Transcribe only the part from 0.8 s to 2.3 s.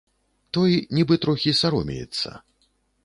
нібы трохі саромеецца.